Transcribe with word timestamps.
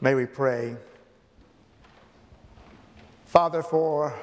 May 0.00 0.14
we 0.14 0.26
pray. 0.26 0.76
Father, 3.26 3.64
for 3.64 4.16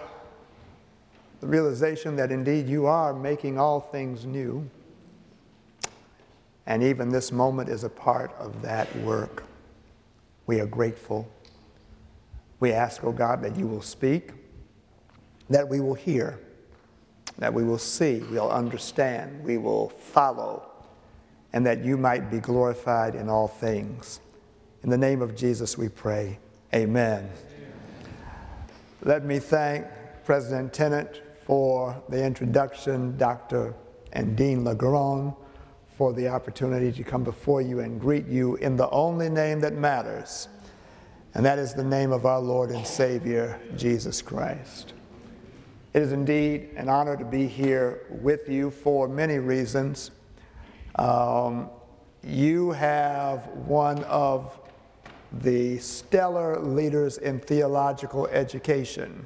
the 1.41 1.47
realization 1.47 2.15
that 2.15 2.31
indeed 2.31 2.69
you 2.69 2.85
are 2.85 3.13
making 3.13 3.59
all 3.59 3.81
things 3.81 4.25
new, 4.25 4.69
and 6.65 6.81
even 6.81 7.09
this 7.09 7.29
moment 7.29 7.67
is 7.67 7.83
a 7.83 7.89
part 7.89 8.33
of 8.39 8.61
that 8.61 8.95
work. 8.99 9.43
We 10.47 10.61
are 10.61 10.65
grateful. 10.65 11.29
We 12.61 12.71
ask, 12.71 13.03
oh 13.03 13.11
God, 13.11 13.43
that 13.43 13.57
you 13.57 13.67
will 13.67 13.81
speak, 13.81 14.31
that 15.49 15.67
we 15.67 15.81
will 15.81 15.93
hear, 15.93 16.39
that 17.37 17.53
we 17.53 17.65
will 17.65 17.77
see, 17.77 18.19
we'll 18.31 18.49
understand, 18.49 19.43
we 19.43 19.57
will 19.57 19.89
follow, 19.89 20.71
and 21.51 21.65
that 21.65 21.83
you 21.83 21.97
might 21.97 22.31
be 22.31 22.39
glorified 22.39 23.13
in 23.13 23.27
all 23.27 23.49
things. 23.49 24.21
In 24.85 24.91
the 24.91 24.97
name 24.99 25.23
of 25.23 25.35
Jesus 25.35 25.79
we 25.79 25.89
pray. 25.89 26.37
Amen. 26.71 27.27
Let 29.01 29.25
me 29.25 29.39
thank 29.39 29.87
President 30.25 30.73
Tennent 30.73 31.21
for 31.43 31.99
the 32.07 32.23
introduction, 32.23 33.17
Dr. 33.17 33.73
and 34.13 34.37
Dean 34.37 34.63
LaGrone 34.63 35.35
for 35.97 36.13
the 36.13 36.27
opportunity 36.27 36.91
to 36.91 37.03
come 37.03 37.23
before 37.23 37.63
you 37.63 37.79
and 37.79 37.99
greet 37.99 38.27
you 38.27 38.57
in 38.57 38.77
the 38.77 38.87
only 38.91 39.27
name 39.27 39.59
that 39.61 39.73
matters, 39.73 40.49
and 41.33 41.43
that 41.43 41.57
is 41.57 41.73
the 41.73 41.83
name 41.83 42.11
of 42.11 42.27
our 42.27 42.39
Lord 42.39 42.69
and 42.69 42.85
Savior, 42.85 43.59
Jesus 43.75 44.21
Christ. 44.21 44.93
It 45.95 46.03
is 46.03 46.11
indeed 46.11 46.69
an 46.75 46.89
honor 46.89 47.17
to 47.17 47.25
be 47.25 47.47
here 47.47 48.03
with 48.11 48.47
you 48.47 48.69
for 48.69 49.07
many 49.07 49.39
reasons. 49.39 50.11
Um, 50.93 51.71
you 52.21 52.69
have 52.69 53.47
one 53.47 54.03
of 54.03 54.59
the 55.31 55.77
stellar 55.79 56.59
leaders 56.59 57.17
in 57.17 57.39
theological 57.39 58.27
education 58.27 59.25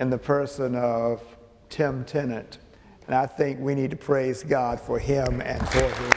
in 0.00 0.10
the 0.10 0.18
person 0.18 0.74
of 0.74 1.22
Tim 1.70 2.04
Tennent. 2.04 2.58
And 3.06 3.14
I 3.14 3.26
think 3.26 3.60
we 3.60 3.74
need 3.74 3.90
to 3.90 3.96
praise 3.96 4.42
God 4.42 4.80
for 4.80 4.98
him 4.98 5.40
and 5.40 5.60
for 5.68 5.82
his. 5.82 6.12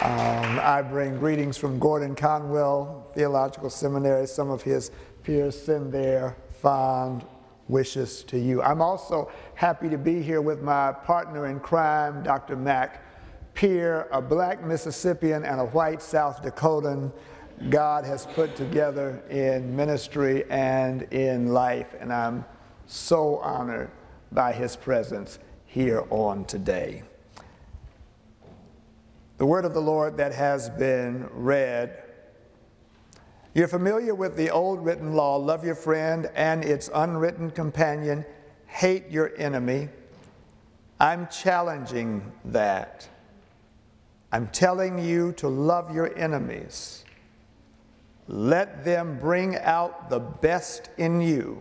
Um, 0.00 0.60
I 0.60 0.82
bring 0.88 1.18
greetings 1.18 1.56
from 1.56 1.78
Gordon 1.78 2.14
Conwell 2.14 3.06
Theological 3.14 3.68
Seminary. 3.68 4.26
Some 4.26 4.50
of 4.50 4.62
his 4.62 4.90
peers 5.22 5.60
send 5.60 5.92
their 5.92 6.36
fond 6.62 7.24
wishes 7.68 8.22
to 8.24 8.38
you. 8.38 8.62
I'm 8.62 8.80
also 8.80 9.30
happy 9.54 9.88
to 9.88 9.98
be 9.98 10.22
here 10.22 10.40
with 10.40 10.62
my 10.62 10.92
partner 10.92 11.46
in 11.46 11.60
crime, 11.60 12.22
Dr. 12.22 12.56
Mac 12.56 13.04
Peer, 13.54 14.08
a 14.12 14.22
black 14.22 14.64
Mississippian 14.64 15.44
and 15.44 15.60
a 15.60 15.66
white 15.66 16.00
South 16.00 16.42
Dakotan. 16.42 17.12
God 17.70 18.04
has 18.04 18.26
put 18.26 18.54
together 18.54 19.22
in 19.30 19.74
ministry 19.74 20.44
and 20.48 21.02
in 21.12 21.48
life, 21.48 21.94
and 21.98 22.12
I'm 22.12 22.44
so 22.86 23.38
honored 23.38 23.90
by 24.32 24.52
his 24.52 24.76
presence 24.76 25.38
here 25.66 26.04
on 26.10 26.44
today. 26.44 27.02
The 29.38 29.46
word 29.46 29.64
of 29.64 29.74
the 29.74 29.80
Lord 29.80 30.16
that 30.16 30.32
has 30.34 30.70
been 30.70 31.28
read. 31.32 32.02
You're 33.58 33.66
familiar 33.66 34.14
with 34.14 34.36
the 34.36 34.50
old 34.50 34.84
written 34.84 35.14
law 35.14 35.34
love 35.34 35.64
your 35.64 35.74
friend 35.74 36.30
and 36.36 36.64
its 36.64 36.88
unwritten 36.94 37.50
companion, 37.50 38.24
hate 38.66 39.10
your 39.10 39.32
enemy. 39.36 39.88
I'm 41.00 41.26
challenging 41.26 42.30
that. 42.44 43.08
I'm 44.30 44.46
telling 44.50 45.04
you 45.04 45.32
to 45.38 45.48
love 45.48 45.92
your 45.92 46.16
enemies. 46.16 47.04
Let 48.28 48.84
them 48.84 49.18
bring 49.18 49.56
out 49.56 50.08
the 50.08 50.20
best 50.20 50.90
in 50.96 51.20
you, 51.20 51.60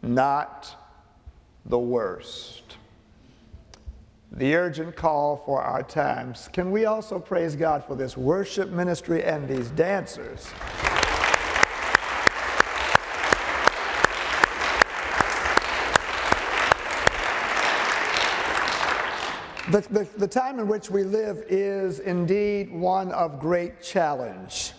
not 0.00 0.74
the 1.66 1.78
worst. 1.78 2.67
The 4.30 4.54
urgent 4.54 4.94
call 4.94 5.36
for 5.44 5.62
our 5.62 5.82
times. 5.82 6.48
Can 6.52 6.70
we 6.70 6.84
also 6.84 7.18
praise 7.18 7.56
God 7.56 7.82
for 7.84 7.94
this 7.94 8.16
worship 8.16 8.70
ministry 8.70 9.24
and 9.24 9.48
these 9.48 9.70
dancers? 9.70 10.52
The, 19.70 19.80
the, 19.90 20.08
the, 20.16 20.26
time 20.26 20.58
in 20.58 20.66
which 20.66 20.90
we 20.90 21.04
live 21.04 21.44
is 21.48 22.00
indeed 22.00 22.72
one 22.72 23.12
of 23.12 23.38
great 23.38 23.82
challenge 23.82 24.72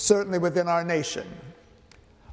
certainly 0.00 0.38
within 0.38 0.66
our 0.66 0.82
nation. 0.82 1.26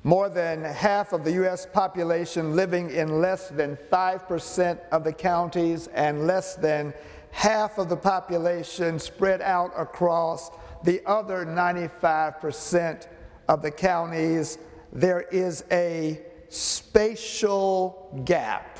More 0.03 0.29
than 0.29 0.63
half 0.63 1.11
of 1.11 1.23
the 1.23 1.33
U.S. 1.33 1.65
population 1.65 2.55
living 2.55 2.91
in 2.91 3.19
less 3.19 3.49
than 3.49 3.77
5% 3.91 4.79
of 4.91 5.03
the 5.03 5.13
counties, 5.13 5.87
and 5.87 6.27
less 6.27 6.55
than 6.55 6.93
half 7.31 7.77
of 7.77 7.89
the 7.89 7.97
population 7.97 8.99
spread 8.99 9.41
out 9.41 9.71
across 9.77 10.49
the 10.83 11.01
other 11.05 11.45
95% 11.45 13.07
of 13.47 13.61
the 13.61 13.71
counties. 13.71 14.57
There 14.93 15.21
is 15.21 15.63
a 15.71 16.21
spatial 16.49 18.21
gap 18.25 18.79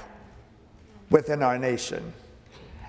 within 1.10 1.44
our 1.44 1.58
nation. 1.58 2.14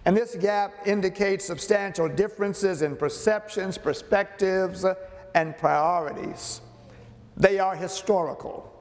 And 0.04 0.16
this 0.16 0.36
gap 0.36 0.86
indicates 0.86 1.44
substantial 1.44 2.08
differences 2.08 2.82
in 2.82 2.96
perceptions, 2.96 3.76
perspectives, 3.76 4.84
and 5.34 5.56
priorities. 5.58 6.60
They 7.38 7.60
are 7.60 7.76
historical. 7.76 8.72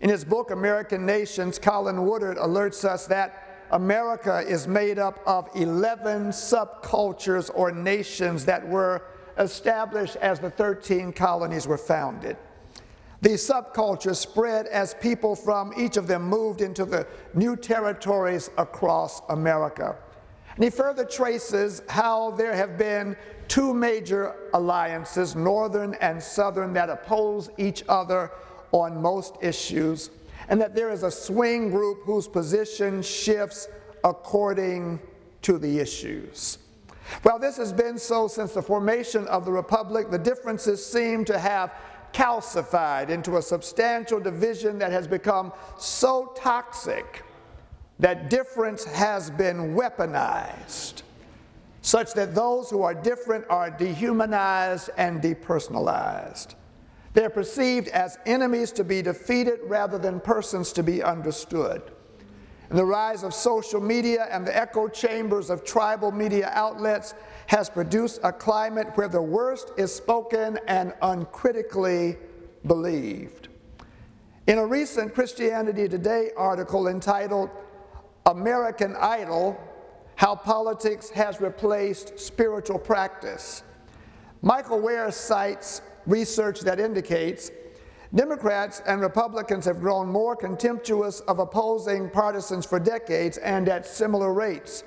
In 0.00 0.10
his 0.10 0.24
book, 0.24 0.50
American 0.50 1.06
Nations, 1.06 1.58
Colin 1.58 2.04
Woodard 2.04 2.38
alerts 2.38 2.84
us 2.84 3.06
that 3.06 3.66
America 3.70 4.40
is 4.40 4.66
made 4.66 4.98
up 4.98 5.20
of 5.26 5.48
11 5.54 6.30
subcultures 6.30 7.50
or 7.54 7.70
nations 7.70 8.44
that 8.46 8.66
were 8.66 9.02
established 9.38 10.16
as 10.16 10.40
the 10.40 10.50
13 10.50 11.12
colonies 11.12 11.68
were 11.68 11.78
founded. 11.78 12.36
These 13.22 13.48
subcultures 13.48 14.16
spread 14.16 14.66
as 14.66 14.94
people 14.94 15.36
from 15.36 15.72
each 15.78 15.96
of 15.96 16.08
them 16.08 16.24
moved 16.24 16.62
into 16.62 16.84
the 16.84 17.06
new 17.34 17.54
territories 17.54 18.50
across 18.58 19.20
America. 19.28 19.94
And 20.56 20.64
he 20.64 20.70
further 20.70 21.04
traces 21.04 21.82
how 21.88 22.32
there 22.32 22.54
have 22.54 22.76
been 22.76 23.16
two 23.50 23.74
major 23.74 24.36
alliances, 24.54 25.34
Northern 25.34 25.94
and 25.94 26.22
Southern, 26.22 26.72
that 26.72 26.88
oppose 26.88 27.50
each 27.58 27.82
other 27.88 28.30
on 28.70 29.02
most 29.02 29.34
issues, 29.42 30.10
and 30.48 30.60
that 30.60 30.76
there 30.76 30.90
is 30.90 31.02
a 31.02 31.10
swing 31.10 31.68
group 31.68 32.04
whose 32.04 32.28
position 32.28 33.02
shifts 33.02 33.66
according 34.04 35.00
to 35.42 35.58
the 35.58 35.80
issues. 35.80 36.58
Well, 37.24 37.40
this 37.40 37.56
has 37.56 37.72
been 37.72 37.98
so 37.98 38.28
since 38.28 38.52
the 38.52 38.62
formation 38.62 39.26
of 39.26 39.44
the 39.44 39.50
Republic. 39.50 40.10
The 40.10 40.18
differences 40.18 40.84
seem 40.84 41.24
to 41.24 41.36
have 41.36 41.74
calcified 42.12 43.08
into 43.08 43.36
a 43.36 43.42
substantial 43.42 44.20
division 44.20 44.78
that 44.78 44.92
has 44.92 45.08
become 45.08 45.52
so 45.76 46.32
toxic 46.36 47.24
that 47.98 48.30
difference 48.30 48.84
has 48.84 49.28
been 49.28 49.74
weaponized 49.74 51.02
such 51.82 52.12
that 52.14 52.34
those 52.34 52.70
who 52.70 52.82
are 52.82 52.94
different 52.94 53.44
are 53.48 53.70
dehumanized 53.70 54.90
and 54.96 55.22
depersonalized. 55.22 56.54
They're 57.12 57.30
perceived 57.30 57.88
as 57.88 58.18
enemies 58.26 58.70
to 58.72 58.84
be 58.84 59.02
defeated 59.02 59.60
rather 59.64 59.98
than 59.98 60.20
persons 60.20 60.72
to 60.74 60.82
be 60.82 61.02
understood. 61.02 61.82
And 62.68 62.78
the 62.78 62.84
rise 62.84 63.24
of 63.24 63.34
social 63.34 63.80
media 63.80 64.28
and 64.30 64.46
the 64.46 64.56
echo 64.56 64.86
chambers 64.86 65.50
of 65.50 65.64
tribal 65.64 66.12
media 66.12 66.50
outlets 66.52 67.14
has 67.48 67.68
produced 67.68 68.20
a 68.22 68.32
climate 68.32 68.86
where 68.94 69.08
the 69.08 69.20
worst 69.20 69.72
is 69.76 69.92
spoken 69.92 70.56
and 70.68 70.94
uncritically 71.02 72.16
believed. 72.64 73.48
In 74.46 74.58
a 74.58 74.66
recent 74.66 75.14
Christianity 75.14 75.88
Today 75.88 76.30
article 76.36 76.86
entitled 76.86 77.50
American 78.26 78.94
Idol, 78.96 79.60
how 80.20 80.36
politics 80.36 81.08
has 81.08 81.40
replaced 81.40 82.20
spiritual 82.20 82.78
practice. 82.78 83.62
Michael 84.42 84.78
Wear 84.78 85.10
cites 85.10 85.80
research 86.06 86.60
that 86.60 86.78
indicates 86.78 87.50
Democrats 88.14 88.82
and 88.86 89.00
Republicans 89.00 89.64
have 89.64 89.80
grown 89.80 90.08
more 90.08 90.36
contemptuous 90.36 91.20
of 91.20 91.38
opposing 91.38 92.10
partisans 92.10 92.66
for 92.66 92.78
decades 92.78 93.38
and 93.38 93.66
at 93.70 93.86
similar 93.86 94.34
rates. 94.34 94.84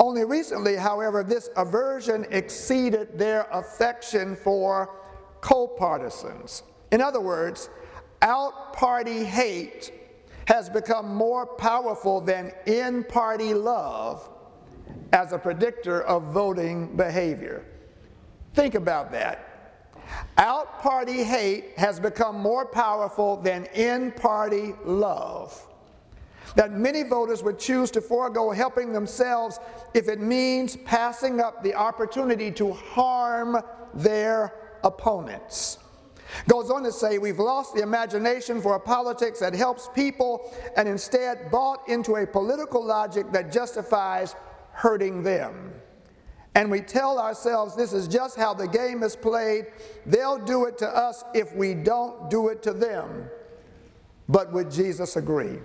Only 0.00 0.24
recently, 0.24 0.74
however, 0.74 1.22
this 1.22 1.48
aversion 1.56 2.26
exceeded 2.32 3.16
their 3.16 3.46
affection 3.52 4.34
for 4.34 4.96
co 5.42 5.68
partisans. 5.68 6.64
In 6.90 7.00
other 7.00 7.20
words, 7.20 7.70
out 8.20 8.72
party 8.72 9.22
hate 9.22 9.92
has 10.48 10.68
become 10.68 11.14
more 11.14 11.46
powerful 11.46 12.20
than 12.20 12.50
in 12.66 13.04
party 13.04 13.54
love 13.54 14.28
as 15.12 15.32
a 15.32 15.38
predictor 15.38 16.02
of 16.02 16.24
voting 16.32 16.96
behavior. 16.96 17.64
Think 18.54 18.74
about 18.74 19.12
that. 19.12 19.56
Out 20.38 20.80
party 20.82 21.24
hate 21.24 21.72
has 21.76 21.98
become 21.98 22.36
more 22.36 22.66
powerful 22.66 23.36
than 23.36 23.66
in 23.74 24.12
party 24.12 24.74
love. 24.84 25.60
That 26.54 26.72
many 26.72 27.02
voters 27.02 27.42
would 27.42 27.58
choose 27.58 27.90
to 27.92 28.00
forego 28.00 28.50
helping 28.50 28.92
themselves 28.92 29.58
if 29.94 30.08
it 30.08 30.20
means 30.20 30.76
passing 30.76 31.40
up 31.40 31.62
the 31.62 31.74
opportunity 31.74 32.50
to 32.52 32.72
harm 32.72 33.58
their 33.92 34.54
opponents. 34.84 35.78
Goes 36.48 36.70
on 36.70 36.82
to 36.84 36.92
say, 36.92 37.18
we've 37.18 37.38
lost 37.38 37.74
the 37.74 37.82
imagination 37.82 38.60
for 38.60 38.74
a 38.74 38.80
politics 38.80 39.38
that 39.40 39.54
helps 39.54 39.88
people 39.94 40.52
and 40.76 40.88
instead 40.88 41.50
bought 41.50 41.88
into 41.88 42.16
a 42.16 42.26
political 42.26 42.84
logic 42.84 43.30
that 43.32 43.52
justifies 43.52 44.34
hurting 44.76 45.22
them. 45.22 45.72
And 46.54 46.70
we 46.70 46.80
tell 46.80 47.18
ourselves 47.18 47.74
this 47.74 47.92
is 47.92 48.06
just 48.06 48.36
how 48.36 48.54
the 48.54 48.68
game 48.68 49.02
is 49.02 49.16
played. 49.16 49.66
They'll 50.04 50.38
do 50.38 50.66
it 50.66 50.78
to 50.78 50.88
us 50.88 51.24
if 51.34 51.54
we 51.54 51.74
don't 51.74 52.30
do 52.30 52.48
it 52.48 52.62
to 52.62 52.72
them. 52.72 53.28
But 54.28 54.52
would 54.52 54.70
Jesus 54.70 55.16
agree? 55.16 55.58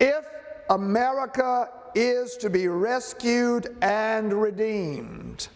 If 0.00 0.26
America 0.70 1.70
is 1.94 2.36
to 2.38 2.50
be 2.50 2.68
rescued 2.68 3.76
and 3.82 4.32
redeemed, 4.32 5.48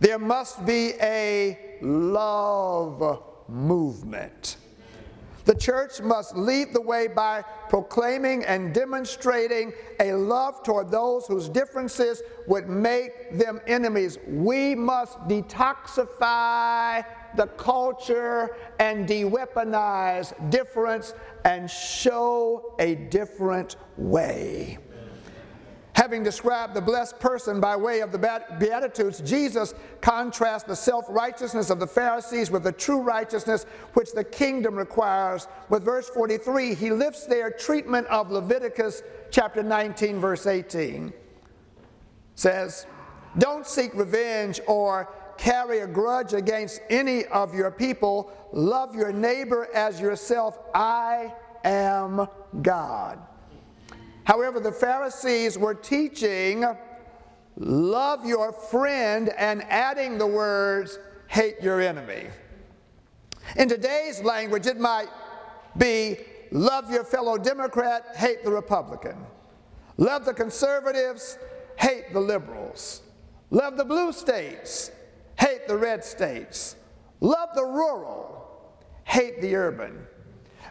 there 0.00 0.18
must 0.18 0.64
be 0.66 0.92
a 1.00 1.78
love 1.80 3.22
movement. 3.48 4.56
The 5.46 5.54
church 5.54 6.00
must 6.00 6.36
lead 6.36 6.72
the 6.72 6.80
way 6.80 7.06
by 7.06 7.42
proclaiming 7.68 8.44
and 8.44 8.74
demonstrating 8.74 9.72
a 10.00 10.12
love 10.12 10.64
toward 10.64 10.90
those 10.90 11.26
whose 11.26 11.48
differences 11.48 12.20
would 12.48 12.68
make 12.68 13.38
them 13.38 13.60
enemies. 13.68 14.18
We 14.26 14.74
must 14.74 15.16
detoxify 15.28 17.04
the 17.36 17.46
culture 17.46 18.56
and 18.80 19.06
de 19.06 19.22
weaponize 19.22 20.32
difference 20.50 21.14
and 21.44 21.70
show 21.70 22.74
a 22.80 22.96
different 22.96 23.76
way. 23.96 24.78
Having 25.96 26.24
described 26.24 26.74
the 26.74 26.80
blessed 26.82 27.18
person 27.20 27.58
by 27.58 27.74
way 27.74 28.00
of 28.00 28.12
the 28.12 28.18
Beatitudes, 28.60 29.20
Jesus 29.20 29.72
contrasts 30.02 30.64
the 30.64 30.76
self 30.76 31.06
righteousness 31.08 31.70
of 31.70 31.80
the 31.80 31.86
Pharisees 31.86 32.50
with 32.50 32.64
the 32.64 32.72
true 32.72 33.00
righteousness 33.00 33.64
which 33.94 34.12
the 34.12 34.22
kingdom 34.22 34.76
requires. 34.76 35.48
With 35.70 35.84
verse 35.84 36.10
43, 36.10 36.74
he 36.74 36.90
lifts 36.90 37.24
their 37.24 37.50
treatment 37.50 38.06
of 38.08 38.30
Leviticus 38.30 39.02
chapter 39.30 39.62
19, 39.62 40.20
verse 40.20 40.46
18. 40.46 41.14
Says, 42.34 42.86
Don't 43.38 43.66
seek 43.66 43.94
revenge 43.94 44.60
or 44.66 45.08
carry 45.38 45.78
a 45.78 45.86
grudge 45.86 46.34
against 46.34 46.82
any 46.90 47.24
of 47.26 47.54
your 47.54 47.70
people. 47.70 48.30
Love 48.52 48.94
your 48.94 49.12
neighbor 49.12 49.68
as 49.74 49.98
yourself. 49.98 50.58
I 50.74 51.32
am 51.64 52.28
God. 52.60 53.18
However, 54.26 54.58
the 54.58 54.72
Pharisees 54.72 55.56
were 55.56 55.72
teaching, 55.74 56.64
love 57.56 58.26
your 58.26 58.50
friend, 58.50 59.28
and 59.38 59.62
adding 59.70 60.18
the 60.18 60.26
words, 60.26 60.98
hate 61.28 61.62
your 61.62 61.80
enemy. 61.80 62.26
In 63.54 63.68
today's 63.68 64.20
language, 64.20 64.66
it 64.66 64.80
might 64.80 65.06
be, 65.78 66.18
love 66.50 66.90
your 66.90 67.04
fellow 67.04 67.38
Democrat, 67.38 68.16
hate 68.16 68.42
the 68.42 68.50
Republican. 68.50 69.16
Love 69.96 70.24
the 70.24 70.34
conservatives, 70.34 71.38
hate 71.76 72.12
the 72.12 72.18
liberals. 72.18 73.02
Love 73.50 73.76
the 73.76 73.84
blue 73.84 74.12
states, 74.12 74.90
hate 75.38 75.68
the 75.68 75.76
red 75.76 76.04
states. 76.04 76.74
Love 77.20 77.50
the 77.54 77.64
rural, 77.64 78.74
hate 79.04 79.40
the 79.40 79.54
urban. 79.54 80.04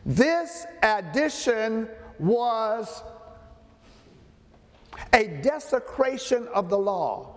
This 0.06 0.66
addition 0.84 1.88
was 2.20 3.02
a 5.14 5.28
desecration 5.28 6.48
of 6.50 6.70
the 6.70 6.78
law. 6.78 7.36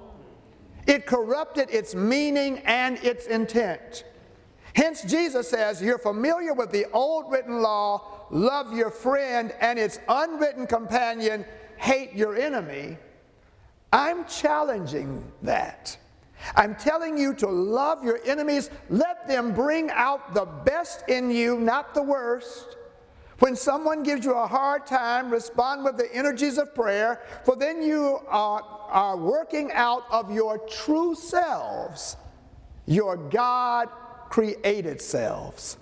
It 0.86 1.04
corrupted 1.06 1.68
its 1.70 1.94
meaning 1.94 2.60
and 2.60 2.96
its 3.04 3.26
intent. 3.26 4.04
Hence, 4.74 5.02
Jesus 5.02 5.48
says, 5.48 5.82
You're 5.82 5.98
familiar 5.98 6.54
with 6.54 6.72
the 6.72 6.86
old 6.92 7.30
written 7.30 7.60
law, 7.60 8.26
love 8.30 8.72
your 8.72 8.90
friend, 8.90 9.52
and 9.60 9.78
its 9.78 9.98
unwritten 10.08 10.66
companion, 10.66 11.44
hate 11.76 12.14
your 12.14 12.36
enemy. 12.36 12.96
I'm 13.92 14.24
challenging 14.26 15.30
that. 15.42 15.96
I'm 16.54 16.74
telling 16.74 17.18
you 17.18 17.34
to 17.34 17.48
love 17.48 18.02
your 18.02 18.20
enemies. 18.24 18.70
Let 18.88 19.26
them 19.28 19.52
bring 19.52 19.90
out 19.90 20.32
the 20.32 20.44
best 20.44 21.08
in 21.08 21.30
you, 21.30 21.58
not 21.58 21.94
the 21.94 22.02
worst. 22.02 22.77
When 23.38 23.54
someone 23.54 24.02
gives 24.02 24.24
you 24.24 24.34
a 24.34 24.46
hard 24.46 24.84
time, 24.86 25.30
respond 25.30 25.84
with 25.84 25.96
the 25.96 26.12
energies 26.12 26.58
of 26.58 26.74
prayer, 26.74 27.20
for 27.44 27.54
then 27.54 27.82
you 27.82 28.18
are, 28.28 28.62
are 28.88 29.16
working 29.16 29.70
out 29.72 30.04
of 30.10 30.32
your 30.32 30.58
true 30.58 31.14
selves, 31.14 32.16
your 32.86 33.16
God 33.16 33.88
created 34.28 35.00
selves. 35.00 35.78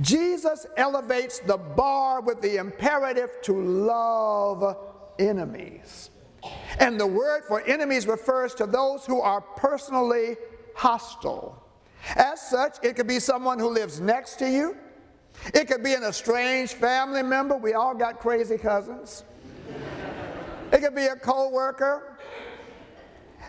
Jesus 0.00 0.66
elevates 0.76 1.40
the 1.40 1.56
bar 1.56 2.20
with 2.20 2.40
the 2.40 2.56
imperative 2.56 3.30
to 3.42 3.52
love 3.52 4.76
enemies. 5.18 6.10
And 6.78 6.98
the 6.98 7.06
word 7.06 7.42
for 7.48 7.60
enemies 7.62 8.06
refers 8.06 8.54
to 8.54 8.66
those 8.66 9.04
who 9.04 9.20
are 9.20 9.40
personally 9.40 10.36
hostile. 10.76 11.60
As 12.14 12.40
such, 12.40 12.76
it 12.84 12.94
could 12.94 13.08
be 13.08 13.18
someone 13.18 13.58
who 13.58 13.68
lives 13.68 14.00
next 14.00 14.36
to 14.36 14.48
you 14.48 14.76
it 15.54 15.66
could 15.68 15.82
be 15.82 15.94
an 15.94 16.02
estranged 16.02 16.72
family 16.74 17.22
member. 17.22 17.56
We 17.56 17.74
all 17.74 17.94
got 17.94 18.20
crazy 18.20 18.58
cousins. 18.58 19.24
It 20.72 20.80
could 20.80 20.94
be 20.94 21.06
a 21.06 21.16
co-worker. 21.16 22.18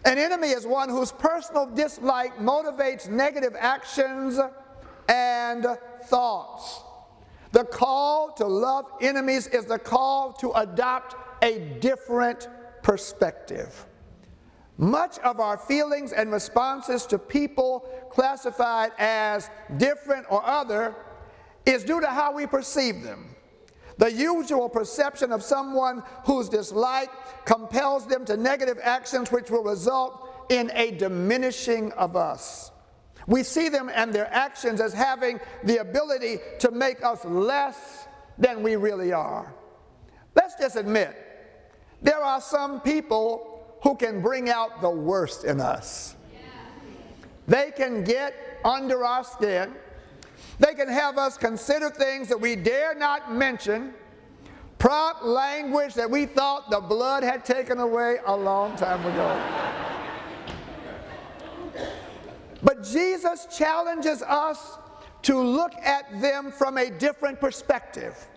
An 0.05 0.17
enemy 0.17 0.49
is 0.49 0.65
one 0.65 0.89
whose 0.89 1.11
personal 1.11 1.65
dislike 1.65 2.37
motivates 2.37 3.09
negative 3.09 3.55
actions 3.59 4.39
and 5.09 5.65
thoughts. 6.03 6.81
The 7.51 7.65
call 7.65 8.31
to 8.33 8.45
love 8.45 8.85
enemies 9.01 9.47
is 9.47 9.65
the 9.65 9.79
call 9.79 10.33
to 10.33 10.51
adopt 10.51 11.15
a 11.43 11.59
different 11.79 12.47
perspective. 12.83 13.85
Much 14.77 15.19
of 15.19 15.41
our 15.41 15.57
feelings 15.57 16.13
and 16.13 16.31
responses 16.31 17.05
to 17.07 17.19
people 17.19 17.81
classified 18.09 18.91
as 18.97 19.49
different 19.75 20.25
or 20.29 20.45
other 20.45 20.95
is 21.69 21.83
due 21.83 22.01
to 22.01 22.07
how 22.07 22.33
we 22.33 22.47
perceive 22.47 23.03
them. 23.03 23.35
The 23.97 24.11
usual 24.11 24.69
perception 24.69 25.31
of 25.31 25.43
someone 25.43 26.03
whose 26.25 26.47
dislike 26.47 27.09
compels 27.45 28.07
them 28.07 28.25
to 28.25 28.37
negative 28.37 28.79
actions 28.81 29.31
which 29.31 29.51
will 29.51 29.63
result 29.63 30.47
in 30.49 30.71
a 30.73 30.91
diminishing 30.91 31.91
of 31.93 32.15
us. 32.15 32.71
We 33.27 33.43
see 33.43 33.69
them 33.69 33.91
and 33.93 34.13
their 34.13 34.33
actions 34.33 34.81
as 34.81 34.93
having 34.93 35.39
the 35.63 35.77
ability 35.77 36.39
to 36.59 36.71
make 36.71 37.03
us 37.03 37.23
less 37.25 38.07
than 38.37 38.63
we 38.63 38.77
really 38.77 39.11
are. 39.11 39.53
Let's 40.35 40.55
just 40.55 40.77
admit, 40.77 41.15
there 42.01 42.23
are 42.23 42.39
some 42.39 42.79
people 42.79 43.77
who 43.83 43.95
can 43.95 44.21
bring 44.21 44.49
out 44.49 44.81
the 44.81 44.89
worst 44.89 45.43
in 45.43 45.59
us. 45.59 46.15
They 47.47 47.71
can 47.75 48.03
get 48.03 48.61
under 48.63 49.03
our 49.03 49.23
skin 49.23 49.73
they 50.57 50.73
can 50.73 50.87
have 50.89 51.17
us 51.17 51.37
consider 51.37 51.89
things 51.89 52.27
that 52.29 52.39
we 52.39 52.55
dare 52.55 52.95
not 52.95 53.33
mention, 53.33 53.93
prompt 54.77 55.23
language 55.23 55.93
that 55.93 56.09
we 56.09 56.25
thought 56.25 56.69
the 56.69 56.79
blood 56.79 57.23
had 57.23 57.45
taken 57.45 57.79
away 57.79 58.17
a 58.25 58.35
long 58.35 58.75
time 58.75 59.05
ago. 59.05 59.69
But 62.63 62.83
Jesus 62.83 63.47
challenges 63.55 64.21
us 64.21 64.77
to 65.23 65.39
look 65.39 65.73
at 65.75 66.21
them 66.21 66.51
from 66.51 66.77
a 66.77 66.89
different 66.89 67.39
perspective. 67.39 68.27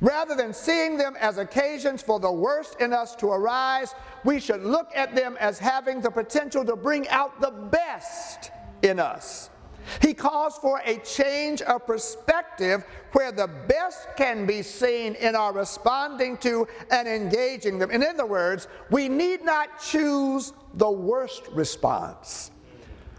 Rather 0.00 0.34
than 0.34 0.52
seeing 0.52 0.96
them 0.96 1.16
as 1.20 1.38
occasions 1.38 2.02
for 2.02 2.18
the 2.18 2.30
worst 2.30 2.80
in 2.80 2.92
us 2.92 3.14
to 3.16 3.28
arise, 3.28 3.94
we 4.24 4.40
should 4.40 4.62
look 4.62 4.90
at 4.94 5.14
them 5.14 5.36
as 5.38 5.58
having 5.58 6.00
the 6.00 6.10
potential 6.10 6.64
to 6.64 6.76
bring 6.76 7.08
out 7.08 7.40
the 7.40 7.50
best 7.50 8.50
in 8.82 8.98
us. 8.98 9.50
He 10.00 10.14
calls 10.14 10.58
for 10.58 10.80
a 10.84 10.96
change 10.98 11.62
of 11.62 11.86
perspective 11.86 12.84
where 13.12 13.32
the 13.32 13.48
best 13.68 14.08
can 14.16 14.46
be 14.46 14.62
seen 14.62 15.14
in 15.14 15.36
our 15.36 15.52
responding 15.52 16.36
to 16.38 16.66
and 16.90 17.06
engaging 17.06 17.78
them. 17.78 17.90
In 17.90 18.02
other 18.02 18.26
words, 18.26 18.68
we 18.90 19.08
need 19.08 19.44
not 19.44 19.80
choose 19.80 20.52
the 20.74 20.90
worst 20.90 21.46
response. 21.52 22.50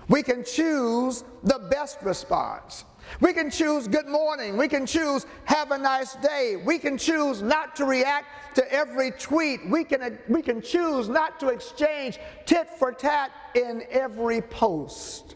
We 0.08 0.22
can 0.24 0.44
choose 0.44 1.24
the 1.44 1.60
best 1.70 1.98
response. 2.02 2.86
We 3.22 3.34
can 3.34 3.50
choose 3.50 3.88
good 3.88 4.08
morning. 4.08 4.58
We 4.58 4.68
can 4.68 4.86
choose 4.86 5.26
have 5.46 5.72
a 5.72 5.78
nice 5.78 6.16
day. 6.16 6.62
We 6.64 6.80
can 6.80 6.98
choose 6.98 7.42
not 7.42 7.76
to 7.78 7.86
react 7.86 8.56
to 8.56 8.74
every 8.74 9.12
tweet. 9.12 9.68
We 9.70 9.84
can, 9.84 10.18
we 10.28 10.42
can 10.42 10.62
choose 10.62 11.08
not 11.08 11.40
to 11.40 11.50
exchange 11.50 12.20
tit 12.46 12.70
for 12.78 12.92
tat 12.92 13.32
in 13.54 13.84
every 13.90 14.42
post. 14.42 15.35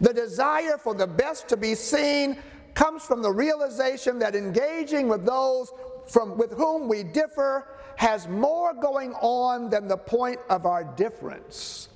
The 0.00 0.12
desire 0.12 0.78
for 0.78 0.94
the 0.94 1.06
best 1.06 1.48
to 1.48 1.56
be 1.56 1.74
seen 1.74 2.38
comes 2.74 3.04
from 3.04 3.22
the 3.22 3.32
realization 3.32 4.18
that 4.18 4.36
engaging 4.36 5.08
with 5.08 5.24
those 5.24 5.72
from, 6.08 6.36
with 6.36 6.52
whom 6.52 6.88
we 6.88 7.02
differ 7.02 7.66
has 7.96 8.28
more 8.28 8.74
going 8.74 9.14
on 9.14 9.70
than 9.70 9.88
the 9.88 9.96
point 9.96 10.38
of 10.50 10.66
our 10.66 10.84
difference. 10.84 11.88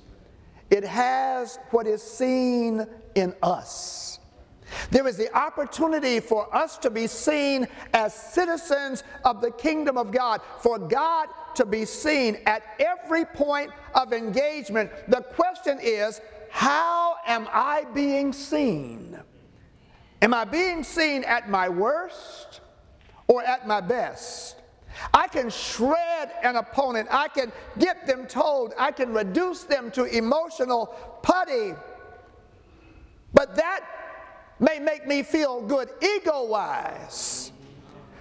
It 0.69 0.83
has 0.83 1.59
what 1.69 1.85
is 1.85 2.01
seen 2.01 2.87
in 3.15 3.35
us. 3.43 4.19
There 4.89 5.07
is 5.07 5.17
the 5.17 5.33
opportunity 5.37 6.19
for 6.19 6.53
us 6.55 6.77
to 6.79 6.89
be 6.89 7.05
seen 7.05 7.67
as 7.93 8.13
citizens 8.13 9.03
of 9.25 9.41
the 9.41 9.51
kingdom 9.51 9.97
of 9.97 10.11
God, 10.11 10.41
for 10.59 10.79
God 10.79 11.27
to 11.55 11.65
be 11.65 11.85
seen 11.85 12.37
at 12.45 12.63
every 12.79 13.25
point 13.25 13.71
of 13.93 14.13
engagement. 14.13 14.89
The 15.09 15.21
question 15.21 15.77
is, 15.81 16.21
how 16.51 17.15
am 17.25 17.47
I 17.51 17.85
being 17.93 18.33
seen? 18.33 19.17
Am 20.21 20.33
I 20.33 20.45
being 20.45 20.83
seen 20.83 21.23
at 21.23 21.49
my 21.49 21.67
worst 21.69 22.61
or 23.27 23.43
at 23.43 23.67
my 23.67 23.81
best? 23.81 24.57
I 25.13 25.27
can 25.27 25.49
shred 25.49 26.31
an 26.43 26.57
opponent. 26.57 27.07
I 27.09 27.29
can 27.29 27.51
get 27.79 28.05
them 28.05 28.27
told. 28.27 28.73
I 28.77 28.91
can 28.91 29.13
reduce 29.13 29.63
them 29.63 29.89
to 29.91 30.03
emotional 30.03 30.87
putty. 31.23 31.73
But 33.33 33.55
that 33.55 33.85
may 34.59 34.79
make 34.79 35.07
me 35.07 35.23
feel 35.23 35.61
good 35.61 35.89
ego 36.01 36.45
wise, 36.45 37.51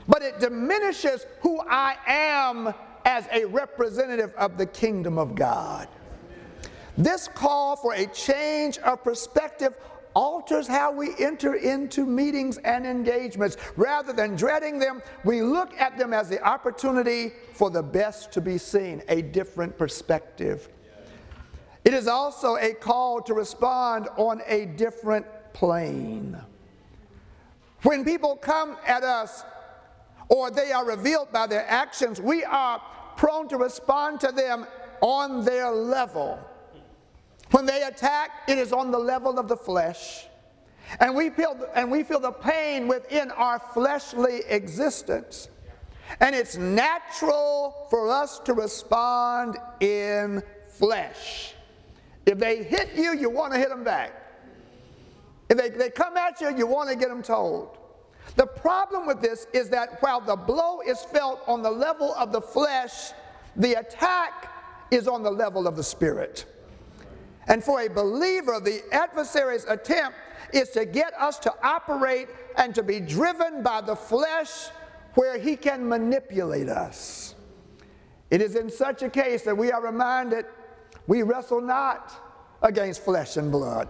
but 0.08 0.22
it 0.22 0.40
diminishes 0.40 1.26
who 1.42 1.60
I 1.68 1.96
am 2.06 2.72
as 3.04 3.26
a 3.32 3.44
representative 3.46 4.32
of 4.34 4.56
the 4.56 4.66
kingdom 4.66 5.18
of 5.18 5.34
God. 5.34 5.88
This 7.00 7.28
call 7.28 7.76
for 7.76 7.94
a 7.94 8.04
change 8.08 8.76
of 8.76 9.02
perspective 9.02 9.74
alters 10.12 10.66
how 10.66 10.92
we 10.92 11.14
enter 11.18 11.54
into 11.54 12.04
meetings 12.04 12.58
and 12.58 12.86
engagements. 12.86 13.56
Rather 13.76 14.12
than 14.12 14.36
dreading 14.36 14.78
them, 14.78 15.00
we 15.24 15.40
look 15.40 15.72
at 15.80 15.96
them 15.96 16.12
as 16.12 16.28
the 16.28 16.42
opportunity 16.42 17.32
for 17.54 17.70
the 17.70 17.82
best 17.82 18.32
to 18.32 18.42
be 18.42 18.58
seen, 18.58 19.02
a 19.08 19.22
different 19.22 19.78
perspective. 19.78 20.68
It 21.86 21.94
is 21.94 22.06
also 22.06 22.56
a 22.56 22.74
call 22.74 23.22
to 23.22 23.32
respond 23.32 24.08
on 24.18 24.42
a 24.46 24.66
different 24.66 25.24
plane. 25.54 26.38
When 27.82 28.04
people 28.04 28.36
come 28.36 28.76
at 28.86 29.04
us 29.04 29.42
or 30.28 30.50
they 30.50 30.70
are 30.70 30.84
revealed 30.84 31.32
by 31.32 31.46
their 31.46 31.64
actions, 31.66 32.20
we 32.20 32.44
are 32.44 32.82
prone 33.16 33.48
to 33.48 33.56
respond 33.56 34.20
to 34.20 34.32
them 34.32 34.66
on 35.00 35.46
their 35.46 35.70
level. 35.70 36.38
When 37.50 37.66
they 37.66 37.82
attack, 37.82 38.30
it 38.48 38.58
is 38.58 38.72
on 38.72 38.90
the 38.90 38.98
level 38.98 39.38
of 39.38 39.48
the 39.48 39.56
flesh. 39.56 40.26
And 40.98 41.14
we 41.14 41.30
feel, 41.30 41.68
and 41.74 41.90
we 41.90 42.02
feel 42.02 42.20
the 42.20 42.32
pain 42.32 42.88
within 42.88 43.30
our 43.32 43.58
fleshly 43.58 44.40
existence. 44.48 45.48
And 46.20 46.34
it's 46.34 46.56
natural 46.56 47.86
for 47.90 48.10
us 48.10 48.40
to 48.40 48.54
respond 48.54 49.56
in 49.80 50.42
flesh. 50.68 51.54
If 52.26 52.38
they 52.38 52.62
hit 52.62 52.90
you, 52.94 53.16
you 53.16 53.30
want 53.30 53.52
to 53.52 53.58
hit 53.58 53.68
them 53.68 53.84
back. 53.84 54.12
If 55.48 55.58
they, 55.58 55.68
they 55.70 55.90
come 55.90 56.16
at 56.16 56.40
you, 56.40 56.56
you 56.56 56.66
want 56.66 56.90
to 56.90 56.96
get 56.96 57.08
them 57.08 57.22
told. 57.22 57.78
The 58.36 58.46
problem 58.46 59.06
with 59.06 59.20
this 59.20 59.46
is 59.52 59.68
that 59.70 60.00
while 60.00 60.20
the 60.20 60.36
blow 60.36 60.80
is 60.80 61.02
felt 61.02 61.40
on 61.48 61.62
the 61.62 61.70
level 61.70 62.14
of 62.14 62.30
the 62.32 62.40
flesh, 62.40 63.10
the 63.56 63.74
attack 63.74 64.52
is 64.90 65.08
on 65.08 65.22
the 65.22 65.30
level 65.30 65.66
of 65.66 65.76
the 65.76 65.82
spirit. 65.82 66.46
And 67.48 67.62
for 67.62 67.80
a 67.80 67.88
believer, 67.88 68.60
the 68.60 68.82
adversary's 68.92 69.64
attempt 69.64 70.16
is 70.52 70.70
to 70.70 70.84
get 70.84 71.14
us 71.14 71.38
to 71.40 71.54
operate 71.62 72.28
and 72.56 72.74
to 72.74 72.82
be 72.82 73.00
driven 73.00 73.62
by 73.62 73.80
the 73.80 73.96
flesh 73.96 74.68
where 75.14 75.38
he 75.38 75.56
can 75.56 75.88
manipulate 75.88 76.68
us. 76.68 77.34
It 78.30 78.40
is 78.40 78.54
in 78.54 78.70
such 78.70 79.02
a 79.02 79.08
case 79.08 79.42
that 79.42 79.56
we 79.56 79.72
are 79.72 79.82
reminded 79.82 80.46
we 81.06 81.22
wrestle 81.22 81.60
not 81.60 82.12
against 82.62 83.02
flesh 83.02 83.36
and 83.36 83.50
blood, 83.50 83.88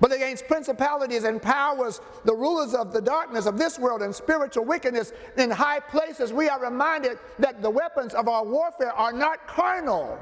but 0.00 0.12
against 0.12 0.46
principalities 0.46 1.24
and 1.24 1.42
powers, 1.42 2.00
the 2.24 2.34
rulers 2.34 2.74
of 2.74 2.92
the 2.92 3.00
darkness 3.00 3.46
of 3.46 3.58
this 3.58 3.78
world 3.78 4.02
and 4.02 4.14
spiritual 4.14 4.64
wickedness 4.64 5.12
in 5.36 5.50
high 5.50 5.80
places. 5.80 6.32
We 6.32 6.48
are 6.48 6.60
reminded 6.60 7.18
that 7.40 7.62
the 7.62 7.70
weapons 7.70 8.14
of 8.14 8.28
our 8.28 8.44
warfare 8.44 8.92
are 8.92 9.12
not 9.12 9.48
carnal 9.48 10.18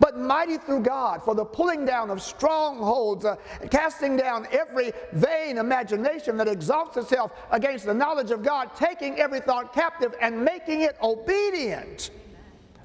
but 0.00 0.18
mighty 0.18 0.58
through 0.58 0.80
God 0.80 1.22
for 1.22 1.34
the 1.34 1.44
pulling 1.44 1.84
down 1.84 2.10
of 2.10 2.20
strongholds, 2.20 3.24
uh, 3.24 3.36
casting 3.70 4.16
down 4.16 4.46
every 4.50 4.92
vain 5.12 5.58
imagination 5.58 6.36
that 6.38 6.48
exalts 6.48 6.96
itself 6.96 7.32
against 7.50 7.86
the 7.86 7.94
knowledge 7.94 8.30
of 8.30 8.42
God, 8.42 8.74
taking 8.74 9.18
every 9.18 9.40
thought 9.40 9.72
captive 9.72 10.14
and 10.20 10.44
making 10.44 10.82
it 10.82 10.96
obedient 11.02 12.10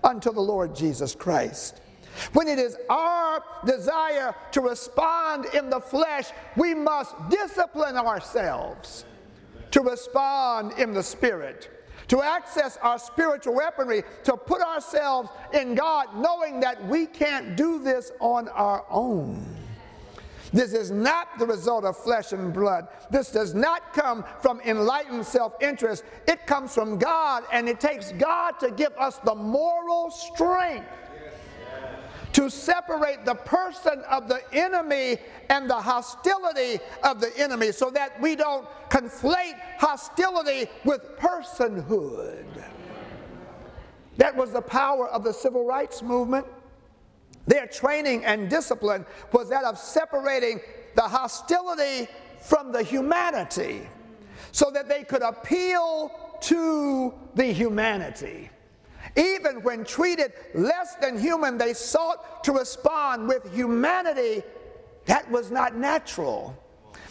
unto 0.04 0.32
the 0.32 0.42
Lord 0.42 0.76
Jesus 0.76 1.16
Christ. 1.16 1.82
When 2.34 2.48
it 2.48 2.60
is 2.60 2.78
our 2.90 3.44
desire 3.66 4.36
to 4.52 4.62
respond 4.62 5.46
in 5.54 5.70
the 5.70 5.80
flesh, 5.80 6.32
we 6.58 6.74
must 6.74 7.16
discipline 7.30 7.96
ourselves 7.96 9.06
to 9.72 9.82
respond 9.82 10.74
in 10.80 10.94
the 10.94 11.04
spirit 11.04 11.79
to 12.08 12.22
access 12.22 12.78
our 12.82 12.98
spiritual 12.98 13.56
weaponry, 13.56 14.04
to 14.24 14.36
put 14.36 14.62
ourselves 14.62 15.30
in 15.54 15.76
God, 15.76 16.16
knowing 16.16 16.60
that 16.62 16.84
we 16.86 17.06
can't 17.06 17.56
do 17.56 17.80
this 17.80 18.12
on 18.20 18.48
our 18.50 18.86
own. 18.90 19.46
This 20.52 20.74
is 20.74 20.90
not 20.90 21.38
the 21.38 21.46
result 21.46 21.86
of 21.86 21.96
flesh 21.96 22.32
and 22.32 22.54
blood. 22.54 22.88
This 23.12 23.32
does 23.32 23.54
not 23.54 23.94
come 23.94 24.26
from 24.42 24.60
enlightened 24.62 25.26
self 25.26 25.54
interest. 25.62 26.04
It 26.28 26.48
comes 26.48 26.74
from 26.74 26.98
God, 26.98 27.44
and 27.52 27.70
it 27.70 27.80
takes 27.80 28.12
God 28.14 28.60
to 28.60 28.72
give 28.72 28.94
us 28.98 29.18
the 29.20 29.36
moral 29.36 30.10
strength 30.10 30.88
to 32.40 32.50
separate 32.50 33.26
the 33.26 33.36
person 33.36 34.00
of 34.10 34.30
the 34.30 34.42
enemy 34.54 35.18
and 35.50 35.70
the 35.70 35.76
hostility 35.76 36.80
of 37.04 37.20
the 37.20 37.38
enemy 37.38 37.70
so 37.70 37.90
that 37.90 38.18
we 38.22 38.34
don't 38.34 38.66
conflate 38.90 39.60
hostility 39.78 40.72
with 40.86 41.02
personhood. 41.18 42.46
That 44.16 44.34
was 44.34 44.54
the 44.54 44.62
power 44.62 45.10
of 45.10 45.26
the 45.26 45.34
civil 45.34 45.66
rights 45.66 46.02
movement. 46.02 46.46
Their 47.46 47.68
training 47.68 48.24
and 48.24 48.50
discipline 48.50 49.06
was 49.34 49.50
that 49.50 49.66
of 49.66 49.78
separating 49.78 50.62
the 50.96 51.02
hostility 51.02 52.10
from 52.40 52.72
the 52.72 52.84
humanity 52.84 53.82
so 54.54 54.72
that 54.72 54.88
they 54.88 55.04
could 55.04 55.24
appeal 55.24 56.38
to 56.44 57.14
the 57.36 57.48
humanity. 57.48 58.50
Even 59.16 59.62
when 59.64 59.84
treated 59.84 60.34
less 60.54 60.96
than 60.96 61.18
human, 61.18 61.58
they 61.58 61.74
sought 61.74 62.44
to 62.44 62.52
respond 62.52 63.28
with 63.28 63.54
humanity. 63.54 64.44
That 65.06 65.30
was 65.32 65.52
not 65.52 65.76
natural. 65.76 66.56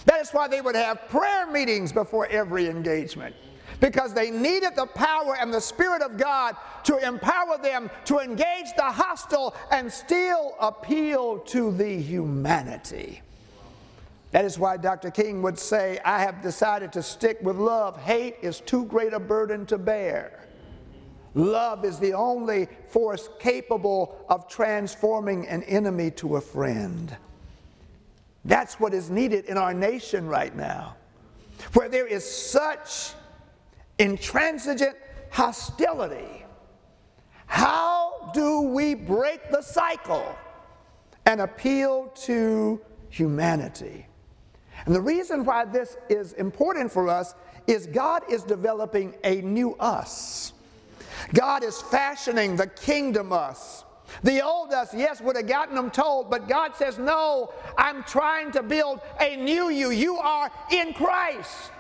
That 0.05 0.21
is 0.21 0.31
why 0.31 0.49
they 0.49 0.61
would 0.61 0.77
have 0.77 1.09
prayer 1.09 1.47
meetings 1.47 1.93
before 1.93 2.27
every 2.29 2.67
engagement 2.67 3.35
because 3.81 4.13
they 4.13 4.31
needed 4.31 4.75
the 4.75 4.87
power 4.87 5.37
and 5.41 5.53
the 5.53 5.61
Spirit 5.61 6.03
of 6.03 6.17
God 6.17 6.57
to 6.85 6.97
empower 6.99 7.59
them 7.59 7.91
to 8.07 8.19
engage 8.19 8.67
the 8.77 8.83
hostile 8.83 9.55
and 9.71 9.93
still 9.93 10.55
appeal 10.61 11.39
to 11.41 11.73
the 11.73 12.01
humanity. 12.01 13.23
That 14.31 14.45
is 14.45 14.59
why 14.59 14.77
Dr. 14.77 15.11
King 15.11 15.43
would 15.43 15.59
say, 15.59 15.99
I 16.05 16.21
have 16.21 16.43
decided 16.43 16.93
to 16.93 17.03
stick 17.03 17.39
with 17.41 17.57
love. 17.57 18.01
Hate 18.01 18.37
is 18.43 18.61
too 18.61 18.85
great 18.85 19.15
a 19.15 19.21
burden 19.21 19.65
to 19.67 19.79
bear. 19.79 20.45
Love 21.39 21.85
is 21.85 22.01
the 22.01 22.13
only 22.15 22.67
force 22.89 23.29
capable 23.39 24.25
of 24.29 24.49
transforming 24.49 25.47
an 25.47 25.63
enemy 25.63 26.11
to 26.11 26.35
a 26.35 26.41
friend. 26.41 27.17
That's 28.45 28.81
what 28.81 28.93
is 28.93 29.09
needed 29.09 29.45
in 29.45 29.57
our 29.57 29.73
nation 29.73 30.27
right 30.27 30.55
now, 30.57 30.97
where 31.75 31.89
there 31.89 32.09
is 32.09 32.29
such 32.29 33.13
intransigent 34.01 34.97
hostility. 35.31 36.45
How 37.47 38.33
do 38.35 38.63
we 38.63 38.95
break 38.95 39.53
the 39.53 39.63
cycle 39.63 40.37
and 41.25 41.41
appeal 41.41 42.13
to 42.25 42.81
humanity? 43.11 44.09
And 44.87 44.95
the 44.95 45.01
reason 45.01 45.45
why 45.45 45.67
this 45.67 45.99
is 46.09 46.33
important 46.33 46.91
for 46.91 47.09
us 47.09 47.37
is 47.69 47.87
God 47.87 48.25
is 48.29 48.43
developing 48.43 49.15
a 49.23 49.41
new 49.43 49.75
us. 49.75 50.53
God 51.35 51.63
is 51.65 51.81
fashioning 51.81 52.57
the 52.57 52.67
kingdom 52.67 53.33
us 53.33 53.85
The 54.23 54.45
old 54.45 54.73
us, 54.73 54.95
yes, 54.95 55.21
would 55.21 55.37
have 55.37 55.47
gotten 55.47 55.75
them 55.75 55.91
told, 55.91 56.31
but 56.31 56.49
God 56.49 56.75
says, 56.75 56.99
No, 56.99 57.53
I'm 57.77 58.03
trying 58.05 58.51
to 58.53 58.63
build 58.63 59.01
a 59.21 59.37
new 59.37 59.69
you. 59.69 59.91
You 59.91 60.17
are 60.17 60.51
in 60.71 60.95
Christ. 60.95 61.73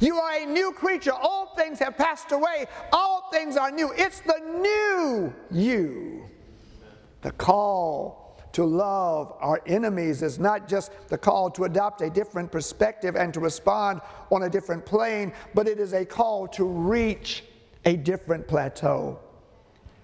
You 0.00 0.16
are 0.16 0.42
a 0.42 0.46
new 0.46 0.72
creature. 0.72 1.12
Old 1.12 1.56
things 1.56 1.78
have 1.78 1.96
passed 1.96 2.32
away, 2.32 2.66
all 2.92 3.28
things 3.32 3.56
are 3.56 3.70
new. 3.70 3.92
It's 3.96 4.20
the 4.20 4.40
new 4.60 5.34
you. 5.50 6.28
The 7.22 7.32
call 7.32 8.38
to 8.52 8.64
love 8.64 9.34
our 9.40 9.60
enemies 9.66 10.22
is 10.22 10.38
not 10.38 10.68
just 10.68 10.92
the 11.08 11.18
call 11.18 11.50
to 11.50 11.64
adopt 11.64 12.02
a 12.02 12.10
different 12.10 12.52
perspective 12.52 13.16
and 13.16 13.34
to 13.34 13.40
respond 13.40 14.00
on 14.30 14.44
a 14.44 14.48
different 14.48 14.86
plane, 14.86 15.32
but 15.54 15.66
it 15.66 15.80
is 15.80 15.92
a 15.92 16.04
call 16.04 16.46
to 16.48 16.64
reach 16.64 17.42
a 17.84 17.96
different 17.96 18.46
plateau. 18.48 19.18